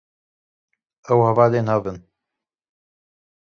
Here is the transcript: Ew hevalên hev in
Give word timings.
Ew 1.11 1.19
hevalên 1.27 1.67
hev 1.71 1.85
in 1.91 1.97